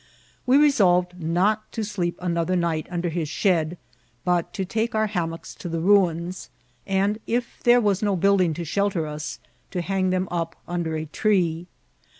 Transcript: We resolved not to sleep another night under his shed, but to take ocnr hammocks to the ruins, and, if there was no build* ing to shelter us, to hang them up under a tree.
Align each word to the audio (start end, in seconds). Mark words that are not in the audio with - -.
We 0.47 0.57
resolved 0.57 1.21
not 1.21 1.71
to 1.73 1.83
sleep 1.83 2.17
another 2.23 2.55
night 2.55 2.87
under 2.89 3.09
his 3.09 3.29
shed, 3.29 3.77
but 4.25 4.51
to 4.53 4.65
take 4.65 4.93
ocnr 4.93 5.09
hammocks 5.09 5.53
to 5.53 5.69
the 5.69 5.79
ruins, 5.79 6.49
and, 6.87 7.19
if 7.27 7.61
there 7.61 7.79
was 7.79 8.01
no 8.01 8.15
build* 8.15 8.41
ing 8.41 8.55
to 8.55 8.65
shelter 8.65 9.05
us, 9.05 9.37
to 9.69 9.83
hang 9.83 10.09
them 10.09 10.27
up 10.31 10.55
under 10.67 10.95
a 10.95 11.05
tree. 11.05 11.67